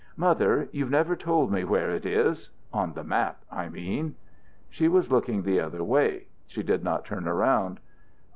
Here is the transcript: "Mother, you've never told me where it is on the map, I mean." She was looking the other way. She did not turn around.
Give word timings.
"Mother, 0.17 0.67
you've 0.71 0.89
never 0.89 1.15
told 1.15 1.51
me 1.51 1.63
where 1.63 1.91
it 1.91 2.07
is 2.07 2.49
on 2.73 2.93
the 2.93 3.03
map, 3.03 3.41
I 3.51 3.69
mean." 3.69 4.15
She 4.67 4.87
was 4.87 5.11
looking 5.11 5.43
the 5.43 5.59
other 5.59 5.83
way. 5.83 6.25
She 6.47 6.63
did 6.63 6.83
not 6.83 7.05
turn 7.05 7.27
around. 7.27 7.79